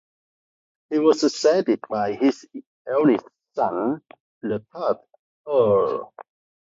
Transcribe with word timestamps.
He 0.89 0.97
was 0.97 1.19
succeeded 1.19 1.81
by 1.87 2.13
his 2.15 2.47
eldest 2.91 3.27
son, 3.53 4.01
the 4.41 4.65
third 4.73 4.97
Earl. 5.47 6.11